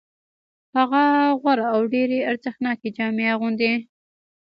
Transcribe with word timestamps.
هغه 0.77 1.03
غوره 1.41 1.65
او 1.75 1.81
ډېرې 1.93 2.19
ارزښتناکې 2.29 2.89
جامې 2.97 3.25
اغوندي 3.33 3.73